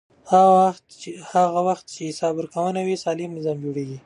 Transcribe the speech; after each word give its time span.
هغه 1.33 1.59
وخت 1.67 1.85
چې 1.93 2.01
حساب 2.11 2.33
ورکونه 2.37 2.79
وي، 2.85 2.95
سالم 3.03 3.31
نظام 3.37 3.57
جوړېږي. 3.65 3.97